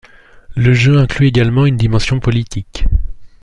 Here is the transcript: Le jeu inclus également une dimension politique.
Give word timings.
Le 0.55 0.73
jeu 0.73 0.97
inclus 0.97 1.27
également 1.27 1.67
une 1.67 1.77
dimension 1.77 2.19
politique. 2.19 2.87